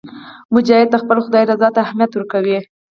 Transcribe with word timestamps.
مجاهد 0.53 0.87
د 0.91 0.95
خپل 1.03 1.17
خدای 1.25 1.43
رضا 1.51 1.67
ته 1.75 1.79
اهمیت 1.85 2.11
ورکوي. 2.13 2.57